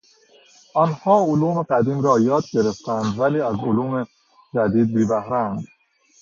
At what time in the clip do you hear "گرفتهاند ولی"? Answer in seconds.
2.51-3.41